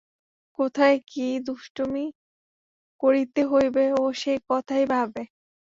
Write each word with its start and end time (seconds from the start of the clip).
কোথায় 0.59 0.97
কী 1.07 1.27
দুষ্টামি 1.39 2.05
করিতে 3.03 3.41
হইবে, 3.45 3.85
ও 3.93 4.13
সেই 4.13 4.39
কথাই 4.49 4.83
ভাবে। 4.93 5.23